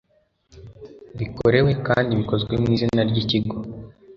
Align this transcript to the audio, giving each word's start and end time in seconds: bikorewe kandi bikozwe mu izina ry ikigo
bikorewe 1.17 1.71
kandi 1.87 2.11
bikozwe 2.19 2.53
mu 2.61 2.67
izina 2.75 3.01
ry 3.09 3.17
ikigo 3.23 3.55